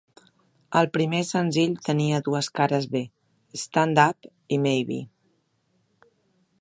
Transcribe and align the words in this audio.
El 0.79 0.87
primer 0.95 1.19
senzill 1.31 1.75
tenia 1.89 2.21
dues 2.29 2.49
cares 2.61 2.87
b: 2.95 3.03
"Stand 3.65 4.03
up" 4.07 4.29
i 4.59 4.63
"Maybe". 4.65 4.99